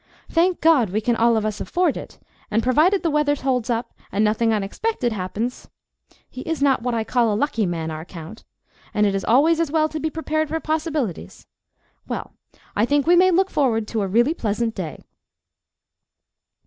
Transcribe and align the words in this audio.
Thank 0.29 0.61
God, 0.61 0.89
we 0.89 0.99
can 0.99 1.15
all 1.15 1.37
of 1.37 1.45
us 1.45 1.61
afford 1.61 1.95
it, 1.95 2.17
and 2.49 2.63
provided 2.63 3.03
the 3.03 3.11
weather 3.11 3.35
holds 3.35 3.69
up 3.69 3.93
and 4.11 4.23
nothing 4.25 4.51
unexpected 4.51 5.11
happens—he 5.13 6.41
is 6.41 6.59
not 6.59 6.81
what 6.81 6.95
I 6.95 7.03
call 7.03 7.31
a 7.31 7.37
lucky 7.37 7.67
man, 7.67 7.91
our 7.91 8.03
Count, 8.03 8.43
and 8.95 9.05
it 9.05 9.13
is 9.13 9.23
always 9.23 9.59
as 9.59 9.71
well 9.71 9.87
to 9.89 9.99
be 9.99 10.09
prepared 10.09 10.49
for 10.49 10.59
possibilities—well, 10.59 12.33
I 12.75 12.83
think 12.83 13.05
we 13.05 13.15
may 13.15 13.29
look 13.29 13.51
forward 13.51 13.87
to 13.89 14.01
a 14.01 14.07
really 14.07 14.33
pleasant 14.33 14.73
day." 14.73 15.01